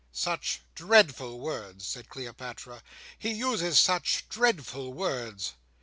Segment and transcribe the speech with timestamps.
[0.11, 2.81] "Such dreadful words," said Cleopatra.
[3.19, 5.53] "He uses such dreadful words!"